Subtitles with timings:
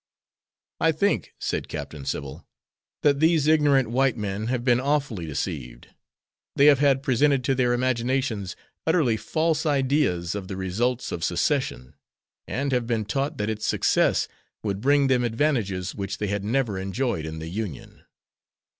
[0.79, 2.43] "I think," said Captain Sybil
[3.03, 5.89] "that these ignorant white men have been awfully deceived.
[6.55, 8.55] They have had presented to their imaginations
[8.87, 11.93] utterly false ideas of the results of Secession,
[12.47, 14.27] and have been taught that its success
[14.63, 18.01] would bring them advantages which they had never enjoyed in the Union."